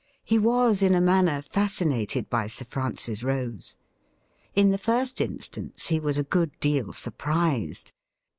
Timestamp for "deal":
6.59-6.91